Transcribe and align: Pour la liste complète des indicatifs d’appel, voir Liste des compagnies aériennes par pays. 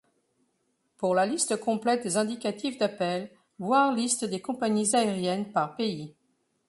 Pour 0.97 1.13
la 1.13 1.27
liste 1.27 1.59
complète 1.59 2.01
des 2.01 2.17
indicatifs 2.17 2.79
d’appel, 2.79 3.29
voir 3.59 3.93
Liste 3.93 4.25
des 4.25 4.41
compagnies 4.41 4.95
aériennes 4.95 5.51
par 5.51 5.75
pays. 5.75 6.15